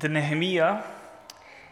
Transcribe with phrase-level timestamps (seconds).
[0.00, 0.84] Der Nehemia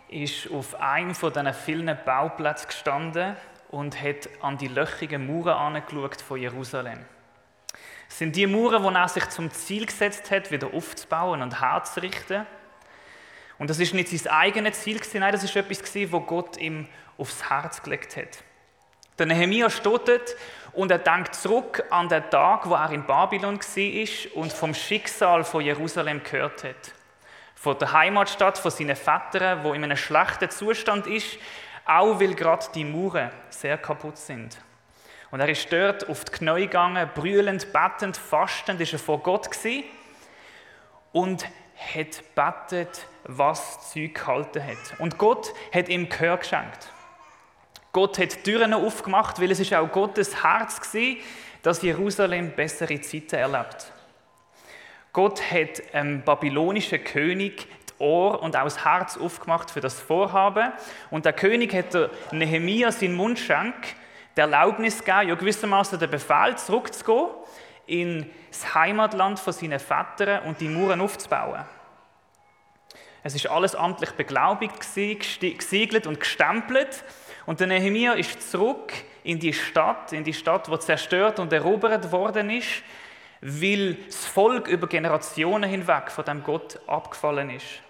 [0.08, 3.36] ist auf einem von diesen vielen Bauplätzen gestanden
[3.68, 5.80] und hat an die löchigen Mauern
[6.26, 7.04] von Jerusalem.
[8.08, 12.46] Es sind die Mauern, die er sich zum Ziel gesetzt hat, wieder aufzubauen und herzurichten.
[13.60, 17.48] Und das ist nicht sein eigenes Ziel, nein, das ist etwas, was Gott ihm aufs
[17.48, 18.42] Herz gelegt hat.
[19.20, 20.36] Der Nehemia steht dort
[20.72, 25.44] und er denkt zurück an den Tag, wo er in Babylon war und vom Schicksal
[25.44, 26.95] von Jerusalem gehört hat
[27.66, 31.36] von der Heimatstadt von seinen Vätern, wo in einem schlechten Zustand ist,
[31.84, 34.56] auch weil gerade die Mauern sehr kaputt sind.
[35.32, 39.50] Und er ist dort auf die Knie gegangen, brüllend, bettend, fastend, ist er vor Gott
[39.50, 39.82] gewesen
[41.10, 45.00] und hat betet, was Zeug gehalten hat.
[45.00, 46.92] Und Gott hat ihm Gehör geschenkt.
[47.90, 51.16] Gott hat Türen aufgemacht, weil es ist auch Gottes Herz war,
[51.62, 53.90] dass Jerusalem bessere Zeiten erlebt.
[55.16, 60.70] Gott hat dem babylonischen König die Ohr und auch das Herz aufgemacht für das Vorhaben.
[61.10, 63.74] Und der König hat der Nehemia seinen Mundschenk
[64.36, 67.30] die Erlaubnis gegeben, ja gewissermaßen den Befehl zurückzugehen
[67.86, 71.64] in das Heimatland von seinen Vätern und die Mauern aufzubauen.
[73.22, 77.04] Es ist alles amtlich beglaubigt, gesiegelt und gestempelt.
[77.46, 78.92] Und der Nehemia ist zurück
[79.24, 82.82] in die Stadt, in die Stadt, die zerstört und erobert worden ist
[83.40, 87.82] weil das Volk über Generationen hinweg von dem Gott abgefallen ist.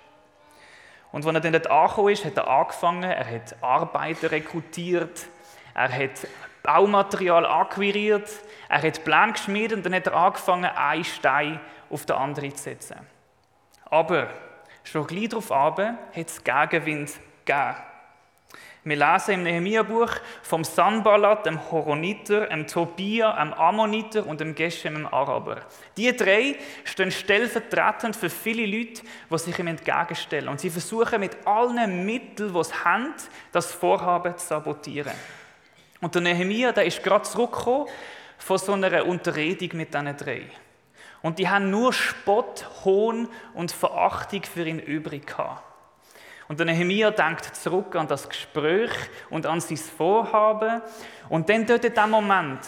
[1.12, 5.26] Und als er dann dort angekommen ist, hat er angefangen, er hat Arbeiter rekrutiert,
[5.74, 6.26] er hat
[6.62, 8.28] Baumaterial akquiriert,
[8.68, 12.64] er hat Pläne geschmiedet und dann hat er angefangen, einen Stein auf den anderen zu
[12.64, 12.96] setzen.
[13.84, 14.28] Aber
[14.82, 15.78] schon gleich darauf hat
[16.14, 17.12] es Gegenwind
[17.44, 17.76] gegeben.
[18.86, 24.94] Wir lesen im Nehemiah-Buch vom Sanballat, dem Horoniter, dem Tobia, dem Ammoniter und dem Geshem,
[24.94, 25.62] dem Araber.
[25.96, 26.54] Die drei
[26.84, 30.48] stehen stellvertretend für viele Leute, die sich ihm entgegenstellen.
[30.48, 33.12] Und sie versuchen mit allen Mitteln, die sie haben,
[33.50, 35.14] das Vorhaben zu sabotieren.
[36.00, 37.88] Und der Nehemiah, der ist gerade zurückgekommen
[38.38, 40.42] von so einer Unterredung mit diesen drei.
[41.22, 45.75] Und die haben nur Spott, Hohn und Verachtung für ihn übrig gehabt.
[46.48, 48.92] Und der Nehemiah denkt zurück an das Gespräch
[49.30, 50.80] und an sein Vorhaben.
[51.28, 52.60] Und dann dort in dem Moment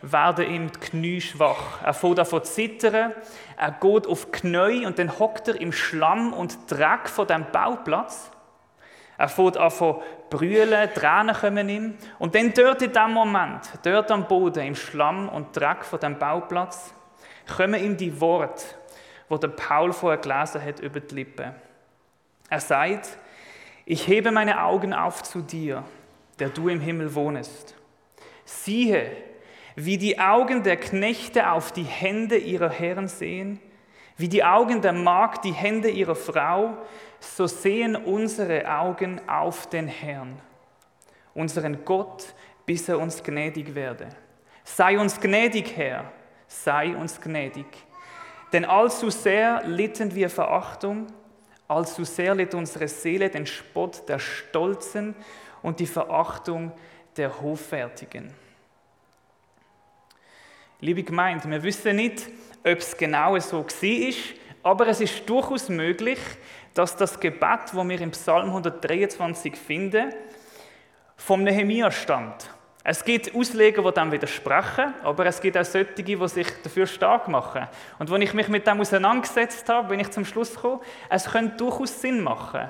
[0.00, 1.82] werden ihm die Knie schwach.
[1.84, 3.12] Er fängt an zu zittern,
[3.56, 7.46] er geht auf die Knie und dann hockt er im Schlamm und Dreck von dem
[7.50, 8.30] Bauplatz.
[9.18, 10.00] Er fängt an zu
[10.30, 11.98] brüllen, Tränen kommen ihm.
[12.18, 16.18] Und dann dort in dem Moment, dort am Boden, im Schlamm und Dreck von dem
[16.18, 16.94] Bauplatz,
[17.56, 18.64] kommen ihm die Worte,
[19.28, 21.67] die der Paul vorher gelesen hat, über die Lippen.
[22.48, 23.18] Er sagt,
[23.84, 25.84] ich hebe meine Augen auf zu dir,
[26.38, 27.74] der du im Himmel wohnest.
[28.44, 29.10] Siehe,
[29.76, 33.60] wie die Augen der Knechte auf die Hände ihrer Herren sehen,
[34.16, 36.76] wie die Augen der Magd die Hände ihrer Frau,
[37.20, 40.40] so sehen unsere Augen auf den Herrn,
[41.34, 42.34] unseren Gott,
[42.66, 44.08] bis er uns gnädig werde.
[44.64, 46.12] Sei uns gnädig, Herr,
[46.46, 47.66] sei uns gnädig.
[48.52, 51.06] Denn allzu sehr litten wir Verachtung,
[51.68, 55.14] Allzu sehr litt unsere Seele den Spott der Stolzen
[55.62, 56.72] und die Verachtung
[57.16, 58.32] der Hoffärtigen.
[60.80, 62.28] Liebe Gemeinde, wir wissen nicht,
[62.60, 64.14] ob es genau so war,
[64.62, 66.18] aber es ist durchaus möglich,
[66.72, 70.14] dass das Gebet, das wir im Psalm 123 finden,
[71.16, 72.48] vom Nehemia stammt.
[72.90, 77.28] Es gibt Ausleger, die dem widersprechen, aber es gibt auch solche, die sich dafür stark
[77.28, 77.68] machen.
[77.98, 81.58] Und wenn ich mich mit dem auseinandergesetzt habe, bin ich zum Schluss gekommen, es könnte
[81.58, 82.66] durchaus Sinn machen.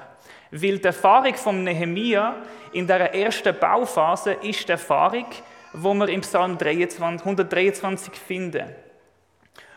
[0.51, 2.35] Weil die Erfahrung von Nehemia
[2.73, 5.27] in der ersten Bauphase ist die Erfahrung,
[5.73, 8.75] die wir im Psalm 23, 123 finden.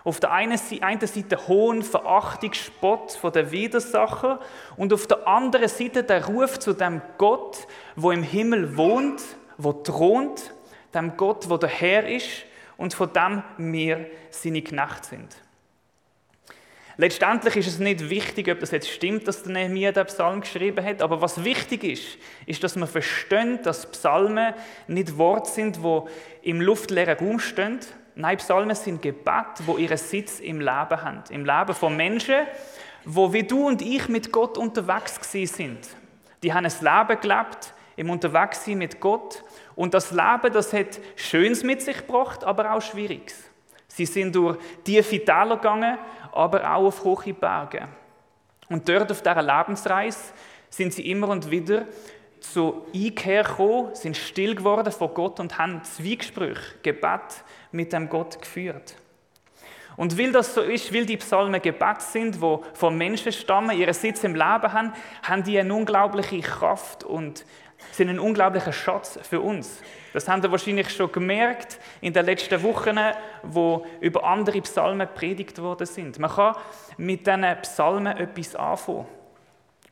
[0.03, 4.39] Auf der einen Seite Hohn, Verachtung, Spott von der Widersacher
[4.75, 9.21] und auf der anderen Seite der Ruf zu dem Gott, wo im Himmel wohnt
[9.57, 10.53] wo thront,
[10.93, 12.45] dem Gott, wo der Herr ist
[12.77, 15.35] und von dem wir seine Knechte sind.
[16.97, 20.85] Letztendlich ist es nicht wichtig, ob das jetzt stimmt, dass der Nehemiah den Psalm geschrieben
[20.85, 24.53] hat, aber was wichtig ist, ist, dass man versteht, dass Psalmen
[24.87, 26.07] nicht Worte sind, wo
[26.41, 27.79] im luftleeren Raum stehen.
[28.15, 32.45] Nein, Psalmen sind Gebete, wo ihren Sitz im Leben haben, im Leben von Menschen,
[33.05, 35.87] wo wie du und ich mit Gott unterwegs sind.
[36.43, 39.43] Die haben ein Leben gelebt, im Unterwegssein mit Gott.
[39.75, 43.35] Und das Leben, das hat Schönes mit sich gebracht, aber auch Schwieriges.
[43.87, 45.99] Sie sind durch tiefe Täler gegangen,
[46.31, 47.87] aber auch auf hohe Berge.
[48.69, 50.33] Und dort auf dieser Lebensreise
[50.69, 51.85] sind sie immer und wieder
[52.39, 58.41] zu Einkehr gekommen, sind still geworden vor Gott und haben Zwiegespräche, Gebet mit dem Gott
[58.41, 58.95] geführt.
[59.97, 63.93] Und weil das so ist, weil die Psalmen Gebet sind, wo von Menschen stammen, ihren
[63.93, 67.45] Sitz im Leben haben, haben die eine unglaubliche Kraft und
[67.91, 69.81] sind ein unglaublicher Schatz für uns.
[70.13, 72.97] Das haben wir wahrscheinlich schon gemerkt in den letzten Wochen,
[73.43, 76.19] wo über andere Psalmen predigt worden sind.
[76.19, 76.55] Man kann
[76.97, 79.05] mit diesen Psalmen etwas anfangen.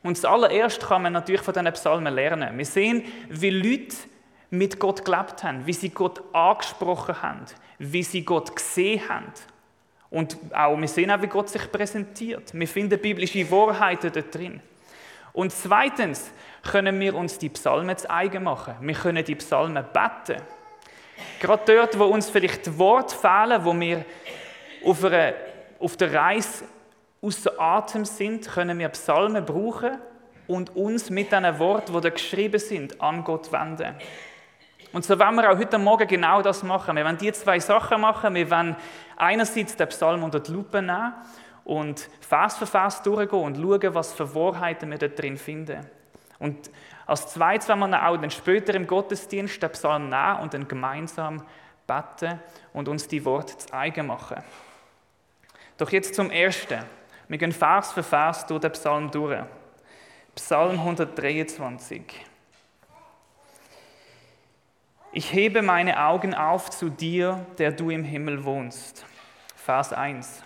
[0.03, 2.57] Und zuallererst kann man natürlich von diesen Psalmen lernen.
[2.57, 3.95] Wir sehen, wie Leute
[4.49, 7.45] mit Gott gelebt haben, wie sie Gott angesprochen haben,
[7.77, 9.31] wie sie Gott gesehen haben.
[10.09, 12.51] Und auch, wir sehen auch, wie Gott sich präsentiert.
[12.53, 14.59] Wir finden biblische Wahrheiten da drin.
[15.33, 16.31] Und zweitens
[16.69, 18.75] können wir uns die Psalmen zu eigen machen.
[18.81, 20.41] Wir können die Psalmen beten.
[21.39, 24.05] Gerade dort, wo uns vielleicht Worte fehlen, wo wir
[24.85, 25.33] auf, einer,
[25.79, 26.65] auf der Reise
[27.21, 29.97] außer Atem sind, können wir Psalmen brauchen
[30.47, 33.95] und uns mit diesen Worten, die da geschrieben sind, an Gott wenden.
[34.91, 36.95] Und so wollen wir auch heute Morgen genau das machen.
[36.95, 38.33] Wir wollen die zwei Sachen machen.
[38.33, 38.75] Wir wollen
[39.17, 41.13] einerseits den Psalm unter die Lupe nehmen
[41.63, 45.85] und Vers für Vers durchgehen und schauen, was für Wahrheiten wir da drin finden.
[46.39, 46.69] Und
[47.05, 51.43] als zweites wollen wir auch dann später im Gottesdienst den Psalm nehmen und dann gemeinsam
[51.85, 52.39] beten
[52.73, 54.43] und uns die Worte zu eigen machen.
[55.77, 56.83] Doch jetzt zum Ersten.
[57.27, 59.39] Wir gehen Vers für Vers durch den Psalm durch.
[60.35, 62.25] Psalm 123.
[65.11, 69.05] Ich hebe meine Augen auf zu dir, der du im Himmel wohnst.
[69.55, 70.43] Vers 1.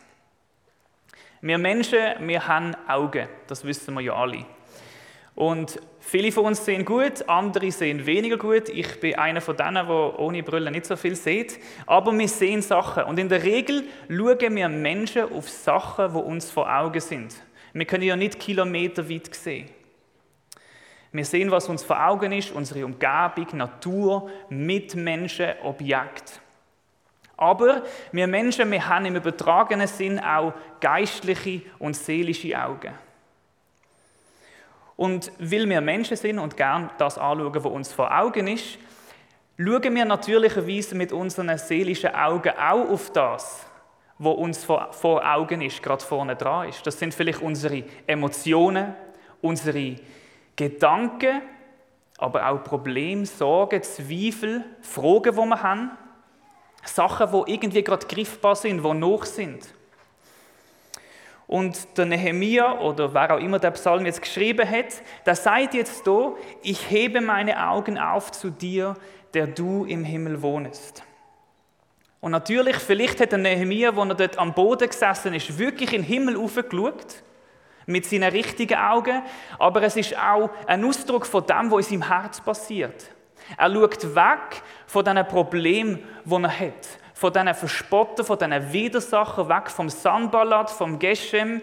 [1.46, 4.46] Wir Menschen, wir haben Augen, das wissen wir ja alle.
[5.36, 8.70] Und viele von uns sehen gut, andere sehen weniger gut.
[8.70, 11.60] Ich bin einer von denen, der ohne Brille nicht so viel sieht.
[11.86, 13.04] Aber wir sehen Sachen.
[13.04, 17.36] Und in der Regel schauen wir Menschen auf Sachen, die uns vor Augen sind.
[17.74, 19.68] Wir können ja nicht kilometerweit sehen.
[21.12, 26.40] Wir sehen, was uns vor Augen ist, unsere Umgebung, Natur, Mitmenschen, Objekt.
[27.38, 32.94] Aber wir Menschen, wir haben im übertragenen Sinn auch geistliche und seelische Augen.
[34.96, 38.78] Und weil wir Menschen sind und gern das anschauen, was uns vor Augen ist,
[39.58, 43.66] schauen wir natürlicherweise mit unseren seelischen Augen auch auf das,
[44.20, 44.92] was uns vor,
[45.24, 46.86] Augen ist, gerade vorne dran ist.
[46.86, 48.94] Das sind vielleicht unsere Emotionen,
[49.42, 49.96] unsere
[50.56, 51.42] Gedanken,
[52.18, 55.92] aber auch Probleme, Sorgen, Zweifel, Fragen, die wir haben.
[56.84, 59.74] Sachen, die irgendwie gerade griffbar sind, die noch sind.
[61.48, 66.06] Und der Nehemia oder wer auch immer der Psalm jetzt geschrieben hat, der sagt jetzt
[66.06, 68.96] so: Ich hebe meine Augen auf zu dir,
[69.34, 71.04] der du im Himmel wohnst.
[72.22, 76.04] Und natürlich, vielleicht hat der Nehemia, wo er dort am Boden gesessen ist, wirklich in
[76.04, 77.22] den Himmel aufgeschaut,
[77.86, 79.24] mit seinen richtigen Augen,
[79.60, 83.13] aber es ist auch ein Ausdruck von dem, was in seinem Herz passiert.
[83.58, 86.88] Er schaut weg von diesen Problemen, die er hat
[87.24, 91.62] von diesen Verspotten, von diesen Widersachen, weg vom Sanballat, vom Geshem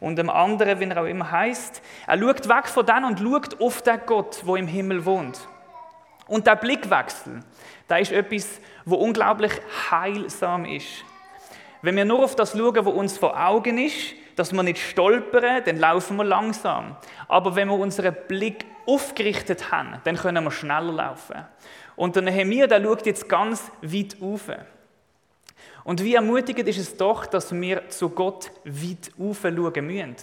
[0.00, 1.82] und dem anderen, wie er auch immer heißt.
[2.06, 5.38] Er schaut weg von denen und schaut auf den Gott, wo im Himmel wohnt.
[6.28, 7.40] Und der Blickwechsel,
[7.88, 9.52] da ist etwas, wo unglaublich
[9.90, 11.04] heilsam ist.
[11.82, 15.62] Wenn wir nur auf das schauen, was uns vor Augen ist, dass wir nicht stolpern,
[15.64, 16.96] dann laufen wir langsam.
[17.28, 21.44] Aber wenn wir unseren Blick aufgerichtet haben, dann können wir schneller laufen.
[21.96, 24.50] Und der Nehemiah, der schaut jetzt ganz weit auf.
[25.84, 30.16] Und wie ermutigend ist es doch, dass wir zu Gott weit rauf schauen müssen.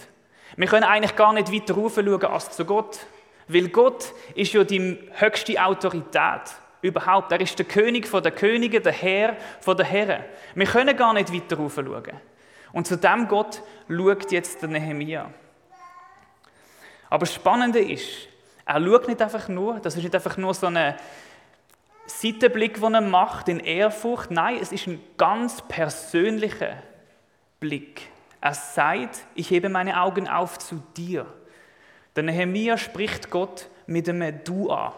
[0.56, 2.98] Wir können eigentlich gar nicht weiter rauf schauen als zu Gott.
[3.46, 7.32] Weil Gott ist ja die höchste Autorität überhaupt.
[7.32, 9.36] Er ist der König der Könige, der Herr
[9.66, 10.24] der Herren.
[10.54, 12.12] Wir können gar nicht weiter rauf schauen.
[12.72, 15.30] Und zu dem Gott schaut jetzt der Nehemia.
[17.08, 18.28] Aber das Spannende ist,
[18.64, 20.96] er schaut nicht einfach nur, das ist nicht einfach nur so eine
[22.06, 24.30] Seitenblick, den er macht, in Ehrfurcht.
[24.30, 26.82] Nein, es ist ein ganz persönlicher
[27.58, 28.08] Blick.
[28.40, 31.26] Er sagt, ich hebe meine Augen auf zu dir.
[32.16, 34.92] Der Nehemiah spricht Gott mit einem Du an.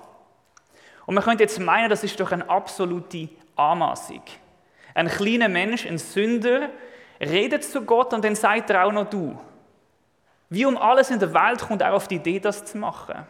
[1.07, 4.23] Und man könnte jetzt meinen, das ist doch eine absolute Anmaßung.
[4.95, 6.71] Ein kleiner Mensch, ein Sünder,
[7.23, 9.39] redet zu Gott und dann sagt er auch noch Du.
[10.51, 13.27] Wie um alles in der Welt kommt er auf die Idee, das zu machen.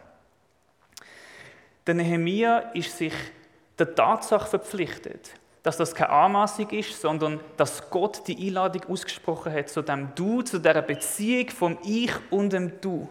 [1.87, 3.13] Der Nehemiah ist sich
[3.77, 5.31] der Tatsache verpflichtet,
[5.63, 10.41] dass das keine Anmaßung ist, sondern dass Gott die Einladung ausgesprochen hat zu dem Du,
[10.41, 13.07] zu der Beziehung vom Ich und dem Du.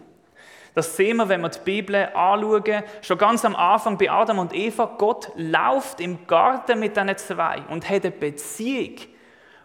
[0.75, 2.83] Das sehen wir, wenn wir die Bibel anschauen.
[3.01, 4.95] Schon ganz am Anfang bei Adam und Eva.
[4.97, 8.95] Gott läuft im Garten mit diesen zwei und hat eine Beziehung,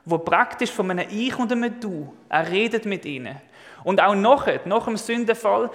[0.08, 2.12] wo praktisch von einem Ich und einem Du.
[2.28, 3.36] Er redet mit ihnen.
[3.84, 5.70] Und auch nachher, nach dem Sündenfall,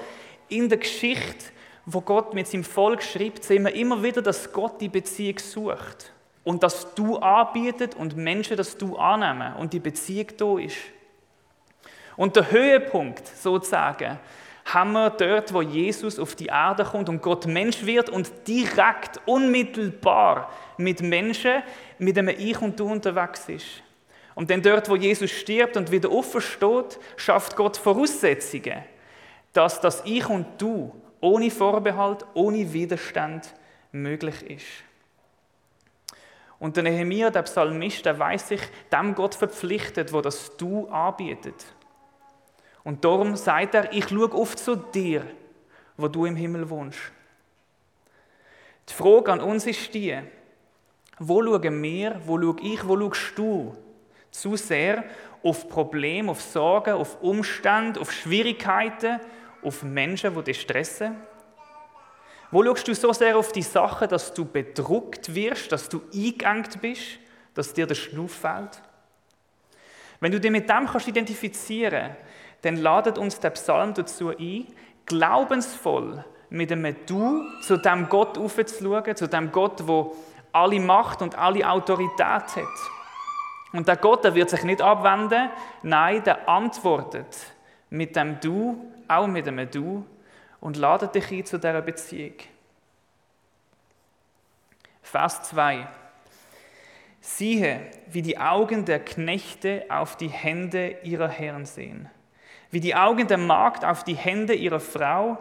[0.50, 1.54] in der Geschichte
[1.86, 6.12] wo Gott mit seinem Volk schreibt, sehen wir immer wieder, dass Gott die Beziehung sucht.
[6.46, 10.78] und dass du anbietet und Menschen das du annehmen und die Beziehung da ist.
[12.18, 14.20] Und der Höhepunkt sozusagen
[14.66, 19.22] haben wir dort, wo Jesus auf die Erde kommt und Gott Mensch wird und direkt,
[19.26, 21.64] unmittelbar mit Menschen,
[21.98, 23.83] mit dem Ich und Du unterwegs ist.
[24.36, 28.84] Und dann dort, wo Jesus stirbt und wieder aufersteht, schafft Gott Voraussetzungen,
[29.54, 33.54] dass das Ich und Du ohne Vorbehalt, ohne Widerstand
[33.92, 34.66] möglich ist.
[36.60, 38.62] Und der Nehemiah, der Psalmist, der weiß sich
[38.92, 41.66] dem Gott verpflichtet, wo das Du anbietet.
[42.84, 45.26] Und darum sagt er, ich schaue oft zu dir,
[45.98, 47.00] wo du im Himmel wohnst.
[48.90, 50.18] Die Frage an uns ist die,
[51.20, 53.78] wo schauen wir, wo schaue ich, wo schaust du
[54.34, 55.06] zu sehr
[55.42, 59.20] auf Probleme, auf Sorgen, auf Umstände, auf Schwierigkeiten,
[59.62, 61.16] auf Menschen, die dich stressen?
[62.52, 66.82] Wo schaust du so sehr auf die Sache, dass du bedruckt wirst, dass du eingegangt
[66.82, 67.20] bist,
[67.54, 68.82] dass dir der Schnuff fällt?
[70.20, 72.16] Wenn du dich mit dem kannst identifizieren
[72.64, 74.68] dann ladet uns der Psalm dazu ein,
[75.06, 80.16] glaubensvoll mit einem Du zu dem Gott aufzuschauen, zu dem Gott, wo
[80.54, 83.03] alle Macht und alle Autorität hat.
[83.74, 85.50] Und der Gott, der wird sich nicht abwenden,
[85.82, 87.38] nein, der antwortet
[87.90, 90.06] mit dem Du, auch mit einem Du,
[90.62, 92.36] und ladet dich ein zu dieser Beziehung.
[95.02, 95.86] Vers 2.
[97.20, 102.10] Siehe, wie die Augen der Knechte auf die Hände ihrer Herren sehen
[102.74, 105.38] wie die Augen der Magd auf die Hände ihrer Frau,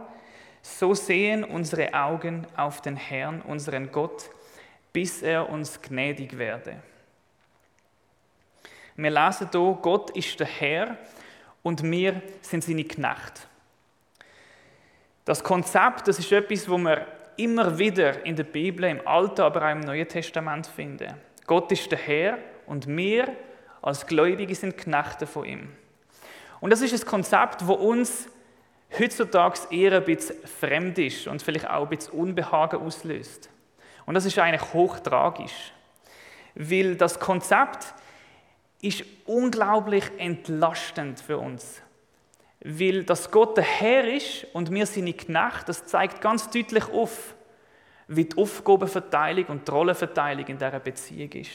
[0.60, 4.28] so sehen unsere Augen auf den Herrn, unseren Gott,
[4.92, 6.76] bis er uns gnädig werde.
[8.96, 10.98] Wir lesen hier, Gott ist der Herr
[11.62, 13.46] und wir sind seine Knecht.
[15.24, 17.06] Das Konzept, das ist etwas, wo wir
[17.36, 21.14] immer wieder in der Bibel, im Alten, aber auch im Neuen Testament finden.
[21.46, 23.28] Gott ist der Herr und wir
[23.80, 25.72] als Gläubige sind Knechte von ihm.
[26.60, 28.28] Und das ist ein Konzept, das uns
[28.98, 33.48] heutzutage eher ein bisschen fremd ist und vielleicht auch ein bisschen Unbehagen auslöst.
[34.06, 35.72] Und das ist eigentlich hochtragisch,
[36.54, 37.94] weil das Konzept
[38.82, 41.80] ist unglaublich entlastend für uns.
[42.60, 47.34] Weil das Gott der Herr ist und wir seine Knechte, das zeigt ganz deutlich auf,
[48.08, 51.50] wie die Aufgabenverteilung und die Rollenverteilung in dieser Beziehung ist.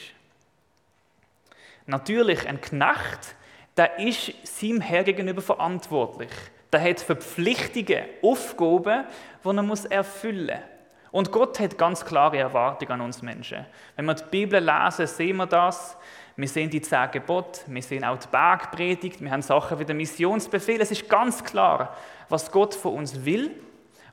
[1.86, 3.36] Natürlich, ein Knecht
[3.78, 6.32] der ist seinem Herr gegenüber verantwortlich.
[6.72, 9.04] Der hat Verpflichtungen, Aufgaben,
[9.44, 10.78] die er muss erfüllen muss.
[11.10, 13.64] Und Gott hat ganz klare Erwartungen an uns Menschen.
[13.96, 15.96] Wenn wir die Bibel lesen, sehen wir das.
[16.38, 19.96] Wir sehen die zehn Gebote, wir sehen auch die Bergpredigt, wir haben Sachen wie den
[19.96, 20.80] Missionsbefehl.
[20.80, 21.96] Es ist ganz klar,
[22.28, 23.60] was Gott von uns will,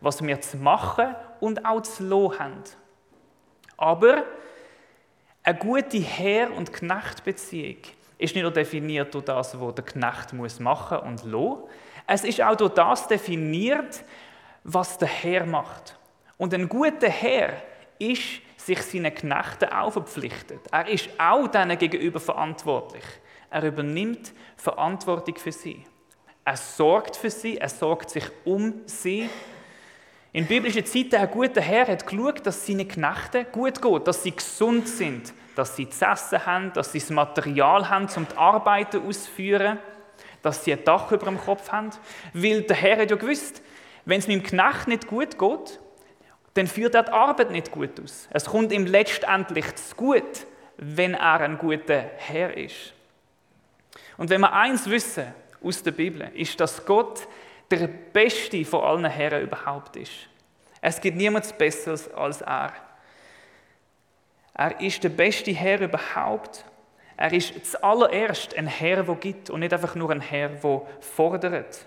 [0.02, 2.64] was wir zu machen und auch zu lassen haben.
[3.78, 4.24] Aber
[5.44, 7.78] eine gute Herr- und Knechtbeziehung
[8.18, 11.58] ist nicht nur definiert durch das, was der Knecht muss machen und lassen.
[12.08, 14.04] Es ist auch durch das definiert,
[14.64, 15.96] was der Herr macht.
[16.38, 17.54] Und ein guter Herr
[18.00, 20.62] ist sich seinen Knechten auch verpflichtet.
[20.72, 23.04] Er ist auch denen gegenüber verantwortlich.
[23.50, 25.86] Er übernimmt Verantwortung für sie.
[26.44, 29.30] Er sorgt für sie, er sorgt sich um sie.
[30.32, 34.36] In biblischen Zeiten, ein guter Herr hat geschaut, dass seine Knechte gut geht, dass sie
[34.36, 39.08] gesund sind, dass sie zu essen haben, dass sie das Material haben, um die Arbeiten
[39.08, 39.80] auszuführen,
[40.42, 41.92] dass sie ein Dach über dem Kopf haben.
[42.34, 43.62] Weil der Herr hat ja gewusst,
[44.06, 45.80] wenn es meinem Knecht nicht gut geht,
[46.56, 48.28] dann führt er die Arbeit nicht gut aus.
[48.32, 50.48] Es kommt ihm letztendlich zu gut,
[50.78, 52.94] wenn er ein guter Herr ist.
[54.18, 57.28] Und wenn wir eins wissen aus der Bibel, ist, dass Gott
[57.70, 60.30] der Beste von allen Herren überhaupt ist.
[60.80, 62.72] Es gibt niemanden Besseres als er.
[64.54, 66.64] Er ist der beste Herr überhaupt.
[67.18, 71.86] Er ist zuallererst ein Herr, der gibt und nicht einfach nur ein Herr, der fordert.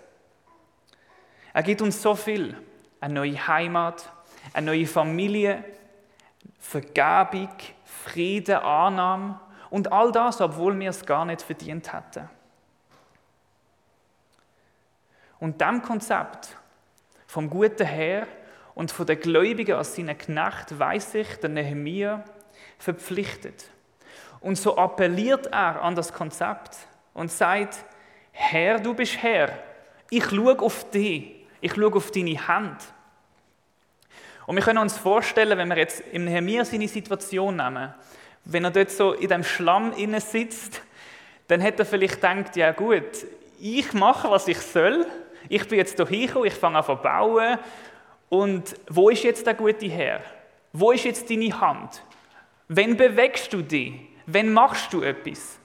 [1.55, 2.55] Er gibt uns so viel.
[3.01, 4.11] Eine neue Heimat,
[4.53, 5.65] eine neue Familie,
[6.59, 7.57] Vergebung,
[8.05, 9.41] Frieden, Annahme
[9.71, 12.29] und all das, obwohl wir es gar nicht verdient hätten.
[15.41, 16.57] Und dem Konzept
[17.27, 18.27] vom guten Herr
[18.75, 22.25] und von den Gläubigen als seinen Knecht weiß ich, der Nehemiah,
[22.79, 23.71] verpflichtet.
[24.41, 26.77] Und so appelliert er an das Konzept
[27.13, 27.85] und sagt,
[28.33, 29.51] Herr, du bist Herr,
[30.11, 32.83] ich schaue auf dich, ich schaue auf deine Hand.
[34.49, 37.93] Und wir können uns vorstellen, wenn wir jetzt im Nehemiah seine Situation nehmen,
[38.47, 40.81] wenn er dort so in dem Schlamm inne sitzt,
[41.49, 43.27] dann hätte er vielleicht gedacht, ja gut,
[43.61, 45.07] ich mache, was ich soll,
[45.51, 47.59] ich bin jetzt hier hingekommen, ich fange an zu bauen
[48.31, 50.23] und wo ist jetzt der gute Herr?
[50.73, 52.03] Wo ist jetzt deine Hand?
[52.69, 53.93] Wenn bewegst du dich?
[54.25, 55.59] Wenn machst du etwas?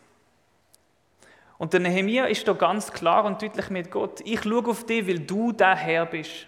[1.57, 4.19] Und der Nehemiah ist da ganz klar und deutlich mit Gott.
[4.25, 6.47] Ich schaue auf dich, weil du der Herr bist.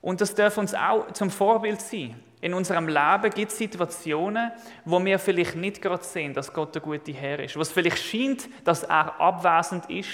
[0.00, 2.20] Und das darf uns auch zum Vorbild sein.
[2.40, 4.52] In unserem Leben gibt es Situationen,
[4.84, 7.56] wo wir vielleicht nicht gerade sehen, dass Gott der gute Herr ist.
[7.56, 10.08] Wo es vielleicht scheint, dass er abwesend ist,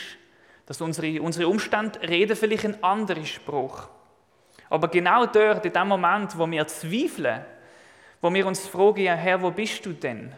[0.65, 3.89] dass unsere, unsere Umstände reden vielleicht einen anderen Spruch.
[4.71, 7.45] Aber genau dort, in dem Moment, wo wir zweifeln,
[8.23, 10.33] wo wir uns fragen, ja, Herr, wo bist du denn?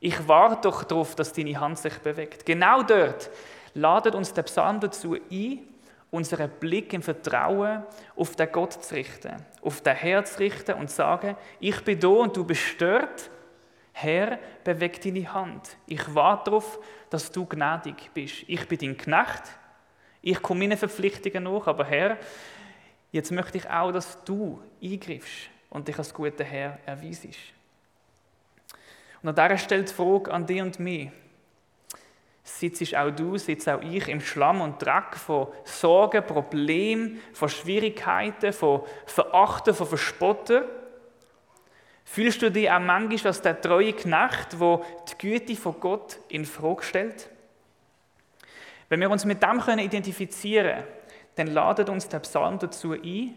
[0.00, 2.44] Ich warte doch darauf, dass deine Hand sich bewegt.
[2.44, 3.30] Genau dort
[3.72, 5.60] ladet uns der Psalm dazu ein,
[6.14, 7.82] unseren Blick im Vertrauen
[8.14, 11.98] auf den Gott zu richten, auf den Herr zu richten und zu sagen, ich bin
[11.98, 13.30] da und du bist dort.
[13.92, 15.76] Herr, beweg deine Hand.
[15.86, 16.78] Ich warte darauf,
[17.10, 18.44] dass du gnädig bist.
[18.46, 19.42] Ich bin dein Knecht.
[20.22, 22.16] Ich komme meinen Verpflichtungen nach, aber Herr,
[23.12, 27.38] jetzt möchte ich auch, dass du eingriffst und dich als guter Herr erweisest.
[29.22, 31.10] Und an dieser Stelle die Frage an dich und mich
[32.44, 38.52] sitzt auch du, sitzt auch ich im Schlamm und Dreck von Sorgen, Problemen, von Schwierigkeiten,
[38.52, 40.62] von Verachten, von Verspotten?
[42.04, 46.44] Fühlst du dich auch manchmal als der treue Knecht, wo die Güte von Gott in
[46.44, 47.30] Frage stellt?
[48.90, 50.86] Wenn wir uns mit dem identifizieren können,
[51.36, 53.34] dann ladet uns der Psalm dazu ein,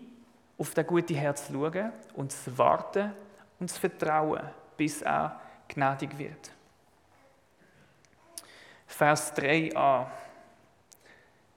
[0.58, 3.14] auf den guten Herz zu schauen und zu warten
[3.60, 4.44] und zu vertrauen,
[4.76, 6.52] bis er gnädig wird.
[8.88, 10.08] Vers 3a.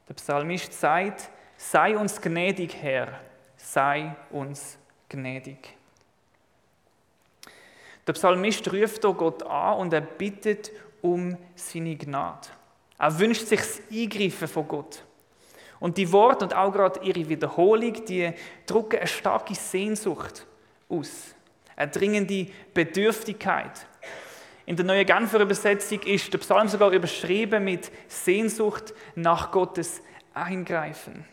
[0.08, 3.20] Der Psalmist sagt, sei uns gnädig, Herr,
[3.56, 4.76] sei uns
[5.08, 5.76] gnädig.
[8.06, 12.48] Der Psalmist ruft hier Gott an und er bittet um seine Gnade.
[12.98, 15.04] Er wünscht sich das Eingreifen von Gott.
[15.78, 18.32] Und die Worte und auch gerade ihre Wiederholung, die
[18.66, 20.46] drücken eine starke Sehnsucht
[20.88, 21.34] aus,
[21.76, 23.86] eine dringende Bedürftigkeit.
[24.70, 30.00] In der neuen Genfer Übersetzung ist der Psalm sogar überschrieben mit Sehnsucht nach Gottes
[30.32, 31.24] Eingreifen.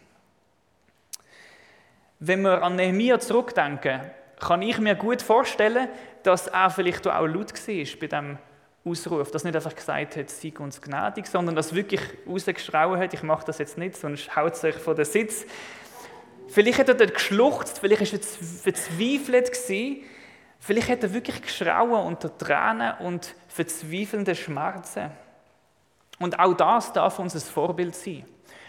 [2.18, 4.02] Wenn wir an Nehemiah zurückdenken,
[4.40, 5.88] kann ich mir gut vorstellen,
[6.24, 8.40] dass er vielleicht auch laut war bei dem
[8.84, 13.22] Ausruf, dass nicht einfach gesagt hat, sei uns gnädig, sondern dass wirklich rausgeschrauen hat, ich
[13.22, 15.46] mache das jetzt nicht, sonst haut es euch von den Sitz.
[16.48, 20.04] Vielleicht hat er dort geschluchzt, vielleicht war er verzweifelt gewesen,
[20.68, 25.12] Vielleicht hat er wirklich geschrauen unter Tränen und verzweifelnden Schmerzen.
[26.20, 28.26] Und auch das darf uns ein Vorbild sein.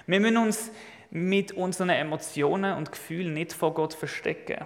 [0.07, 0.71] Wir müssen uns
[1.11, 4.65] mit unseren Emotionen und Gefühlen nicht vor Gott verstecken.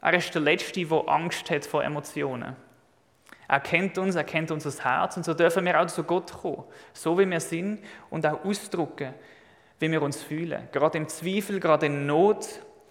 [0.00, 2.56] Er ist der Letzte, der Angst hat vor Emotionen.
[3.46, 6.64] Er kennt uns, er kennt unser Herz und so dürfen wir auch zu Gott kommen,
[6.92, 7.78] so wie wir sind
[8.10, 9.14] und auch ausdrücken,
[9.78, 10.68] wie wir uns fühlen.
[10.72, 12.44] Gerade im Zweifel, gerade in Not.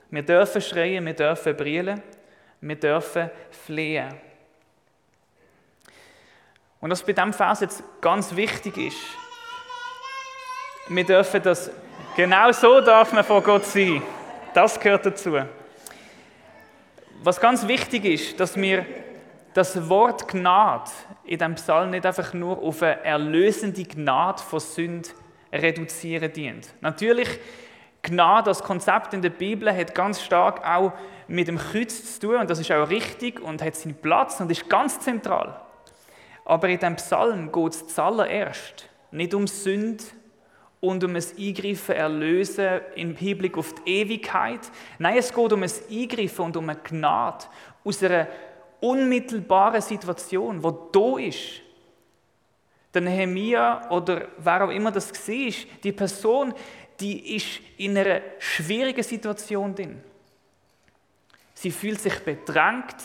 [0.10, 2.02] Wir dürfen schreien, wir dürfen brillen
[2.62, 4.14] wir dürfen flehen.
[6.80, 8.98] Und was bei diesem Vers jetzt ganz wichtig ist,
[10.88, 11.72] wir dürfen das,
[12.16, 14.02] genau so darf man vor Gott sein.
[14.54, 15.38] Das gehört dazu.
[17.24, 18.86] Was ganz wichtig ist, dass wir
[19.54, 20.90] das Wort Gnade
[21.24, 25.10] in diesem Psalm nicht einfach nur auf eine erlösende Gnade von Sünde
[25.54, 26.74] reduzieren dient.
[26.82, 27.28] Natürlich,
[28.02, 30.94] Gnade, das Konzept in der Bibel, hat ganz stark auch
[31.32, 34.52] mit dem Kreuz zu tun und das ist auch richtig und hat seinen Platz und
[34.52, 35.60] ist ganz zentral.
[36.44, 40.04] Aber in diesem Psalm geht es zuallererst nicht um Sünde
[40.80, 44.60] und um ein Eingreifen, Erlösen im Hinblick auf die Ewigkeit.
[45.00, 47.46] Nein, es geht um ein Eingreifen und um eine Gnade
[47.84, 48.28] aus einer
[48.80, 51.62] unmittelbaren Situation, die da ist.
[52.94, 56.54] Der Nehemiah oder wer auch immer das war, die Person,
[57.00, 60.04] die ist in einer schwierigen Situation drin.
[61.62, 62.96] Sie fühlt sich bedrängt,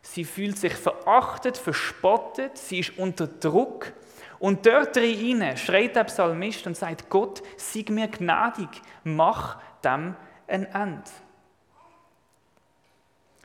[0.00, 3.92] sie fühlt sich verachtet, verspottet, sie ist unter Druck.
[4.38, 8.68] Und dort drin schreit der Psalmist und sagt, Gott, sei mir gnädig,
[9.02, 10.14] mach dem
[10.46, 11.02] ein Ende.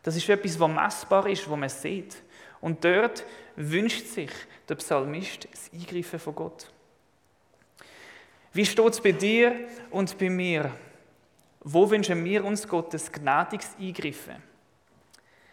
[0.03, 2.21] Das ist etwas, was messbar ist, was man sieht.
[2.59, 4.29] Und dort wünscht sich
[4.69, 6.71] der Psalmist das Eingreifen von Gott.
[8.53, 9.55] Wie steht es bei dir
[9.89, 10.71] und bei mir?
[11.61, 14.50] Wo wünschen wir uns Gottes gnädiges Eingreifen?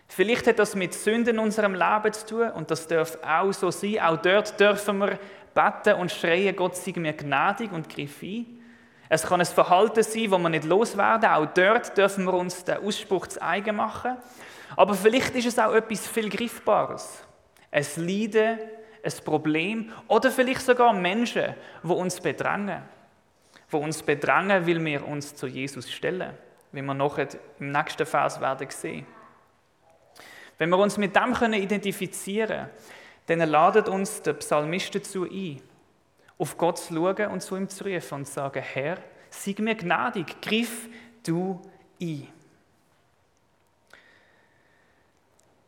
[0.09, 3.71] Vielleicht hat das mit Sünden in unserem Leben zu tun und das darf auch so
[3.71, 4.01] sein.
[4.01, 5.19] Auch dort dürfen wir
[5.55, 8.59] beten und schreien, Gott sei mir gnädig und griff ein.
[9.11, 11.31] Es kann ein Verhalten sein, das wir nicht loswerden.
[11.31, 14.17] Auch dort dürfen wir uns den Ausspruch zu eigen machen.
[14.77, 17.23] Aber vielleicht ist es auch etwas viel Griffbares.
[17.71, 18.59] Ein Leiden,
[19.03, 22.83] ein Problem oder vielleicht sogar Menschen, die uns bedrängen.
[23.71, 26.33] Die uns bedrängen, weil wir uns zu Jesus stellen.
[26.73, 29.07] Wie wir noch im nächsten Vers werden sehen.
[30.59, 35.63] Wenn wir uns mit dem können identifizieren können, dann ladet uns der Psalmist dazu ein,
[36.37, 38.99] auf Gott zu schauen und zu ihm zu rufen und zu sagen, Herr,
[39.31, 40.89] sei mir gnädig, griff
[41.25, 41.61] du
[42.01, 42.27] ein.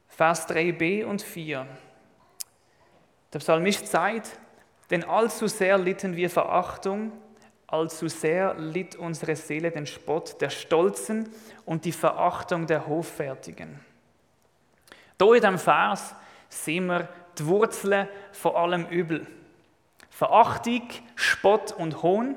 [0.08, 1.66] Vers 3b und 4.
[3.32, 4.38] Der Psalmist sagt,
[4.90, 7.12] denn allzu sehr litten wir Verachtung,
[7.68, 11.28] allzu sehr litt unsere Seele den Spott der Stolzen
[11.64, 13.78] und die Verachtung der Hoffärtigen.
[15.20, 16.14] Hier in diesem Vers
[16.48, 17.06] sehen wir
[17.38, 19.26] die Wurzeln von allem Übel.
[20.08, 22.36] Verachtung, Spott und Hohn.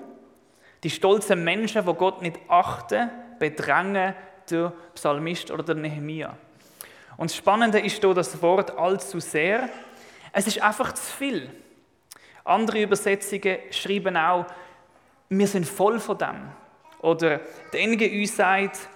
[0.83, 4.13] Die stolzen Menschen, die Gott nicht achten, bedrängen
[4.49, 6.35] der Psalmist oder der Nehemia.
[7.15, 9.69] Und das Spannende ist hier das Wort allzu sehr.
[10.33, 11.49] Es ist einfach zu viel.
[12.43, 14.45] Andere Übersetzungen schreiben auch,
[15.29, 16.49] wir sind voll von dem.
[16.99, 17.39] Oder
[17.71, 18.89] der uns sagt,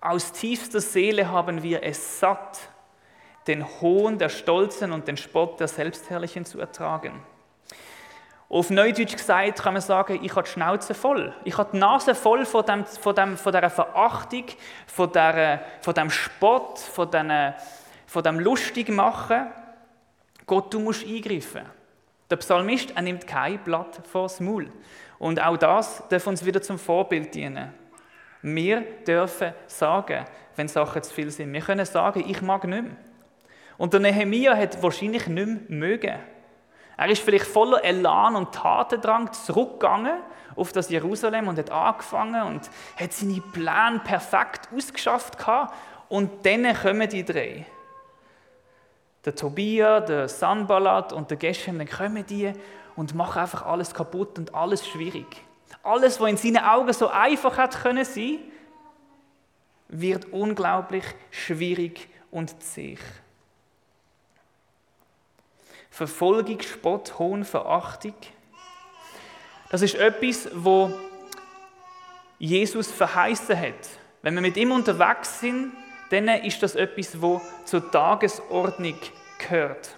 [0.00, 2.70] aus tiefster Seele haben wir es satt,
[3.46, 7.22] den Hohn der Stolzen und den Spott der Selbstherrlichen zu ertragen.
[8.48, 11.34] Auf Neudeutsch gesagt kann man sagen, ich habe die Schnauze voll.
[11.42, 14.44] Ich habe die Nase voll von, dem, von, dem, von dieser Verachtung,
[14.86, 17.54] von, der, von dem Spott, von, den,
[18.06, 19.48] von dem Lustigmachen.
[20.46, 21.62] Gott, du musst eingreifen.
[22.30, 24.70] Der Psalmist er nimmt kein Blatt vors Maul.
[25.18, 27.74] Und auch das darf uns wieder zum Vorbild dienen.
[28.42, 31.52] Wir dürfen sagen, wenn Sachen zu viel sind.
[31.52, 32.96] Wir können sagen, ich mag nicht mehr.
[33.78, 36.18] Und der Nehemia hat wahrscheinlich nicht mehr mögen.
[36.96, 40.18] Er ist vielleicht voller Elan und Tatendrang zurückgegangen
[40.56, 45.74] auf das Jerusalem und hat angefangen und hat seine Pläne perfekt ausgeschafft gehabt.
[46.08, 47.66] Und dann kommen die drei.
[49.24, 52.52] Der Tobia, der Sanballat und der Geshem, dann kommen die
[52.94, 55.26] und machen einfach alles kaputt und alles schwierig.
[55.82, 58.38] Alles, was in seinen Augen so einfach hat können sein,
[59.88, 62.96] wird unglaublich schwierig und zäh.
[65.96, 68.12] Verfolgung, Spott, Hohn, Verachtung.
[69.70, 70.92] Das ist etwas, wo
[72.38, 73.88] Jesus verheißen hat.
[74.20, 75.72] Wenn wir mit ihm unterwegs sind,
[76.10, 78.98] dann ist das etwas, wo zur Tagesordnung
[79.38, 79.96] gehört.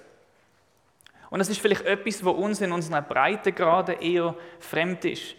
[1.31, 5.35] Und das ist vielleicht etwas, wo uns in unserer Breitegrade eher fremd ist.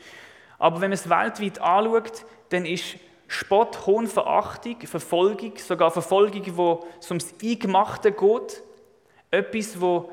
[0.57, 2.97] Aber wenn man es weltweit anschaut, dann ist
[3.29, 8.61] Spott, Hohn, Verachtung, Verfolgung, sogar Verfolgung, wo es ums Eingemachte geht,
[9.31, 10.11] etwas, wo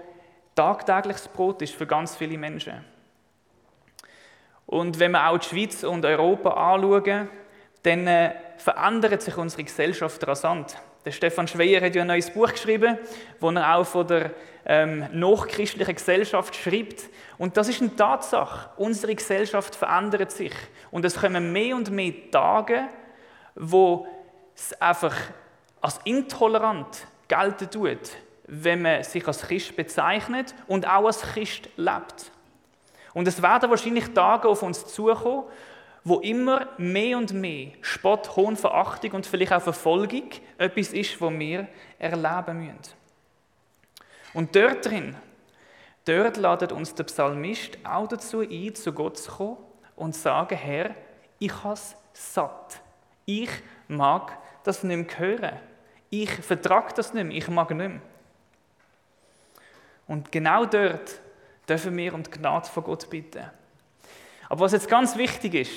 [0.57, 2.85] tagtägliches Brot ist für ganz viele Menschen.
[4.67, 7.29] Und wenn wir auch die Schweiz und Europa anschauen,
[7.85, 10.77] dann äh, verändert sich unsere Gesellschaft rasant.
[11.05, 12.99] Der Stefan Schweier hat ja ein neues Buch geschrieben,
[13.39, 14.33] wo er auch von der
[14.65, 17.05] ähm, nachchristlichen Gesellschaft schreibt.
[17.39, 18.71] Und das ist eine Tatsache.
[18.77, 20.53] Unsere Gesellschaft verändert sich.
[20.91, 22.89] Und es kommen mehr und mehr Tage,
[23.55, 24.09] wo
[24.57, 25.15] es einfach
[25.81, 28.01] als intolerant gelten tut,
[28.47, 32.31] wenn man sich als Christ bezeichnet und auch als Christ lebt.
[33.15, 35.45] Und es werden wahrscheinlich Tage auf uns zukommen,
[36.05, 41.33] wo immer mehr und mehr Spott, Hohn, Verachtung und vielleicht auch Verfolgung etwas ist, was
[41.33, 41.67] wir
[41.99, 42.95] erleben müssen.
[44.33, 45.17] Und dort drin,
[46.05, 49.57] dort ladet uns der Psalmist auch dazu ein, zu Gott zu kommen
[49.97, 50.95] und zu sagen, Herr,
[51.39, 52.81] ich habe es satt.
[53.25, 53.51] Ich
[53.89, 55.57] mag das nicht mehr hören.
[56.11, 57.37] Ich vertrage das nicht mehr.
[57.37, 58.01] Ich mag nicht mehr.
[60.07, 61.21] Und genau dort
[61.69, 63.45] dürfen wir um die Gnade von Gott bitten.
[64.49, 65.73] Aber was jetzt ganz wichtig ist,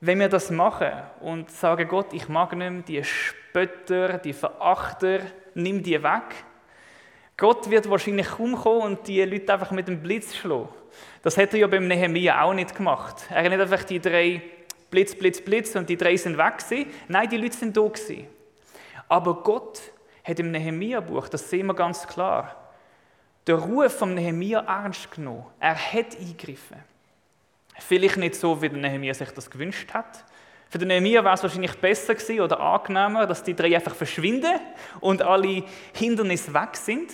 [0.00, 5.20] wenn wir das machen und sagen, Gott, ich mag nicht mehr die Spötter, die Verachter,
[5.54, 6.44] nimm die weg.
[7.38, 10.68] Gott wird wahrscheinlich kaum kommen und die Leute einfach mit dem Blitz schlagen.
[11.22, 13.26] Das hat er ja beim Nehemiah auch nicht gemacht.
[13.30, 14.42] Er hat nicht einfach die drei
[14.90, 16.90] Blitz, Blitz, Blitz und die drei sind weg gewesen.
[17.08, 18.26] Nein, die Leute sind da gewesen.
[19.08, 19.80] Aber Gott
[20.24, 22.65] hat im Nehemiah-Buch, das sehen wir ganz klar,
[23.46, 25.46] den Ruf von Nehemiah ernst genommen.
[25.60, 26.78] Er hat eingegriffen.
[27.78, 30.24] Vielleicht nicht so, wie der Nehemiah sich das gewünscht hat.
[30.68, 34.58] Für den Nehemiah war es wahrscheinlich besser gewesen oder angenehmer, dass die drei einfach verschwinden
[35.00, 35.62] und alle
[35.94, 37.12] Hindernisse weg sind.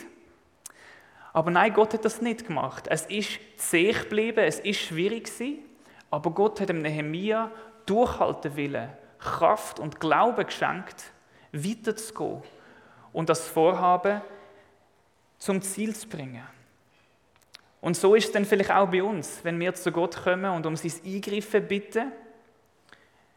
[1.35, 2.87] Aber nein, Gott hat das nicht gemacht.
[2.89, 5.59] Es ist zäh geblieben, es ist schwierig gewesen,
[6.11, 7.51] aber Gott hat dem Nehemiah
[7.87, 11.05] durchhalten willen, Kraft und Glauben geschenkt,
[11.53, 12.43] weiterzugehen
[13.13, 14.23] und das Vorhaben
[15.43, 16.45] zum Ziel zu bringen.
[17.81, 20.65] Und so ist es dann vielleicht auch bei uns, wenn wir zu Gott kommen und
[20.67, 22.13] um sein Eingreifen bitten.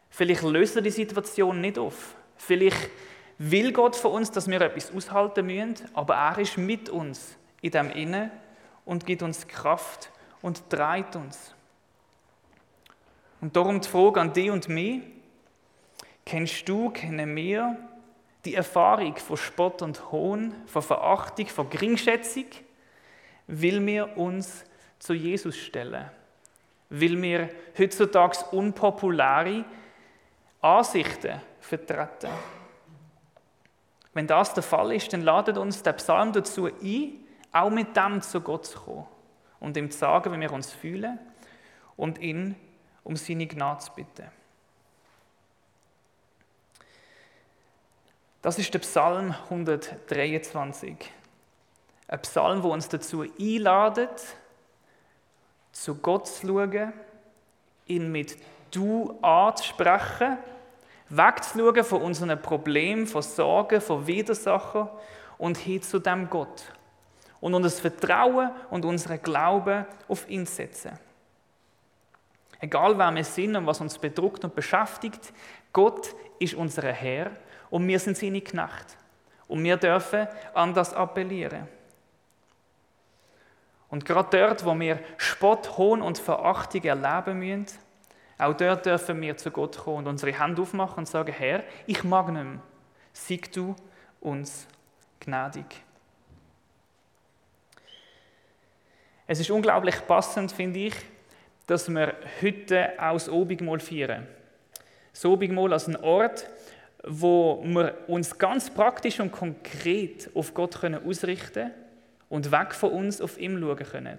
[0.08, 2.14] Vielleicht lösen die Situation nicht auf.
[2.36, 2.90] Vielleicht
[3.38, 7.72] will Gott von uns, dass wir etwas aushalten müssen, aber er ist mit uns in
[7.72, 8.30] dem Innen
[8.84, 11.56] und gibt uns Kraft und treibt uns.
[13.40, 15.02] Und darum die Frage an dich und mich:
[16.24, 17.76] Kennst du, kennen wir
[18.46, 22.46] die Erfahrung von Spott und Hohn, von Verachtung, von Geringschätzung,
[23.48, 24.64] will wir uns
[24.98, 26.08] zu Jesus stellen.
[26.88, 29.64] Will wir heutzutage unpopuläre
[30.60, 32.30] Ansichten vertreten.
[34.14, 37.12] Wenn das der Fall ist, dann ladet uns der Psalm dazu ein,
[37.52, 39.06] auch mit dem zu Gott zu kommen
[39.60, 41.18] und ihm zu sagen, wie wir uns fühlen
[41.96, 42.54] und ihn
[43.02, 44.35] um seine Gnade zu bitten.
[48.46, 50.96] Das ist der Psalm 123.
[52.06, 54.22] Ein Psalm, wo uns dazu einladet,
[55.72, 56.92] zu Gott zu schauen,
[57.86, 58.36] ihn mit
[58.70, 60.38] Du anzusprechen,
[61.08, 64.90] wegzuschauen von unseren Problemen, von Sorgen, von Widersachen
[65.38, 66.62] und hin zu dem Gott.
[67.40, 70.96] Und unser Vertrauen und unseren Glauben auf ihn setzen.
[72.60, 75.32] Egal wer wir sind und was uns bedruckt und beschäftigt,
[75.72, 77.32] Gott ist unser Herr
[77.76, 78.96] und wir sind seine Knecht.
[79.48, 81.68] Und wir dürfen an das appellieren.
[83.90, 87.78] Und gerade dort, wo wir Spott, Hohn und Verachtung erleben müssen,
[88.38, 92.02] auch dort dürfen wir zu Gott kommen und unsere Hände aufmachen und sagen, Herr, ich
[92.02, 92.60] mag nicht mehr.
[93.12, 93.76] Sieg du
[94.20, 94.66] uns
[95.20, 95.66] gnädig.
[99.26, 100.94] Es ist unglaublich passend, finde ich,
[101.66, 104.26] dass wir heute auch das Obigmal feiern.
[105.12, 106.48] Das Obigmal als ein Ort,
[107.06, 111.70] wo wir uns ganz praktisch und konkret auf Gott können ausrichten
[112.28, 114.18] und weg von uns auf ihn schauen können.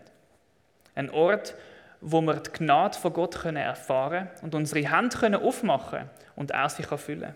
[0.95, 1.53] Ein Ort,
[1.99, 6.69] wo wir die Gnade von Gott können erfahren und unsere Hände können aufmachen und er
[6.69, 7.35] sich erfüllen.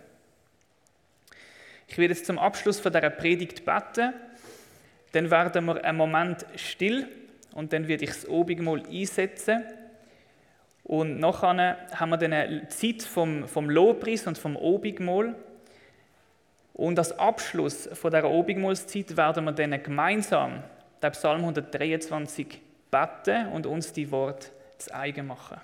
[1.88, 4.14] Ich werde jetzt zum Abschluss von dieser Predigt beten.
[5.12, 7.08] Dann werden wir einen Moment still
[7.54, 9.64] und dann werde ich das Obigmal einsetzen.
[10.84, 15.36] Und nachher haben wir dann eine Zeit vom, vom Lobpreis und vom Obigmal.
[16.74, 20.64] Und als Abschluss von dieser Obigmalszeit werden wir dann gemeinsam
[21.02, 25.62] den Psalm 123 beten und uns die Worte zu eigen machen.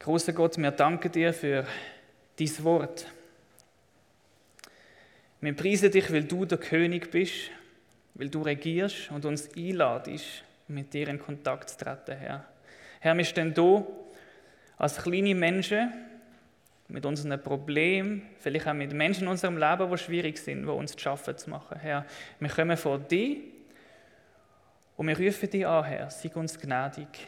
[0.00, 1.66] Großer Gott, wir danken dir für
[2.38, 3.06] dein Wort.
[5.42, 7.50] Wir preisen dich, weil du der König bist,
[8.14, 12.44] weil du regierst und uns einladest, mit dir in Kontakt zu treten, Herr.
[13.00, 13.86] Herr, wir stehen hier
[14.78, 15.92] als kleine Menschen
[16.88, 20.92] mit unseren Problemen, vielleicht auch mit Menschen in unserem Leben, die schwierig sind, die uns
[20.92, 21.78] zu schaffen zu machen.
[21.78, 22.04] Herr,
[22.38, 23.38] wir kommen vor dir
[24.96, 27.26] und wir rufen dich an, Herr, sei uns gnädig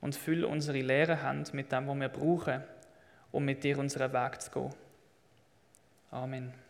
[0.00, 2.62] und füll unsere leere Hand mit dem, was wir brauchen,
[3.32, 4.74] um mit dir unseren Weg zu gehen.
[6.10, 6.63] Amen.